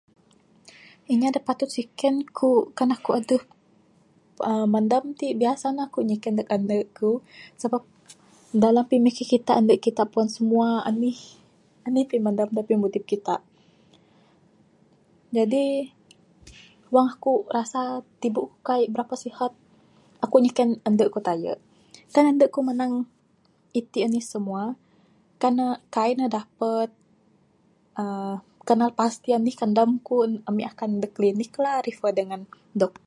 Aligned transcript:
Inya 1.13 1.29
da 1.35 1.41
patut 1.47 1.69
siken 1.77 2.15
ku 2.37 2.47
kan 2.77 2.89
aku 2.95 3.09
adeh 3.19 3.43
uhh 4.47 4.65
manam 4.73 5.03
ti 5.19 5.27
biasa 5.41 5.65
ne 5.73 5.81
aku 5.87 5.99
nyiken 6.09 6.33
neg 6.35 6.47
ande 6.55 6.77
ku 6.97 7.09
sabab 7.61 7.83
dalam 8.63 8.85
pimikir 8.91 9.25
kita 9.33 9.51
ande 9.59 9.73
kita 9.85 10.03
puan 10.11 10.27
simua 10.35 10.69
anih...anih 10.89 12.05
pimanam 12.09 12.49
da 12.55 12.61
pimudip 12.67 13.03
kita... 13.11 13.35
jdi 15.35 15.65
wang 16.93 17.07
aku 17.13 17.33
rasa 17.57 17.81
tibuk 18.21 18.47
aku 18.53 18.57
kaii 18.67 18.91
birapa 18.93 19.15
sihat 19.25 19.51
aku 20.25 20.35
nyiken 20.43 20.69
ande 20.87 21.03
ku 21.13 21.19
taye...kan 21.27 22.25
ande 22.31 22.45
ku 22.53 22.59
manang 22.67 22.93
iti 23.79 23.99
anih 24.07 24.23
simua...kan 24.31 25.53
ne 25.59 25.67
kaii 25.95 26.11
ne 26.17 26.25
dapat 26.37 26.89
uhh 28.01 28.37
kenal 28.67 28.91
pasti 28.99 29.29
anih 29.37 29.55
kanam 29.61 29.89
ku 30.07 30.15
ami 30.49 30.63
akan 30.71 30.89
neg 31.01 31.11
klinik 31.17 31.51
la 31.63 31.73
refer 31.87 32.11
dangan 32.19 32.41
doktor. 32.81 32.99